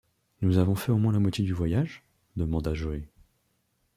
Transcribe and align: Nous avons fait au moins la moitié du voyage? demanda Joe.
Nous 0.41 0.57
avons 0.57 0.73
fait 0.73 0.91
au 0.91 0.97
moins 0.97 1.11
la 1.13 1.19
moitié 1.19 1.45
du 1.45 1.53
voyage? 1.53 2.03
demanda 2.35 2.73
Joe. 2.73 3.03